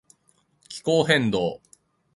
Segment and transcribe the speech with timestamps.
[0.67, 1.61] 気候変動